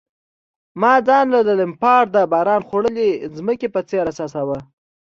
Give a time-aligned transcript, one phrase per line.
[0.81, 3.09] ما ځان د لمپارډ د باران خوړلي
[3.47, 4.57] مځکې په څېر احساساوه.